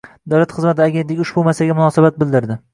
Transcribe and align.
Davlat 0.33 0.55
xizmatlari 0.59 0.93
agentligi 0.93 1.25
ushbu 1.27 1.45
masalaga 1.51 1.79
munosabat 1.83 2.21
bildirdi 2.25 2.63